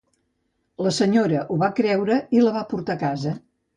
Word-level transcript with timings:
La 0.85 0.93
senyora 0.99 1.43
ho 1.47 1.57
va 1.65 1.71
creure 1.81 2.17
i 2.39 2.43
la 2.47 2.55
va 2.59 2.65
portar 2.73 2.97
a 2.97 3.03
casa 3.05 3.37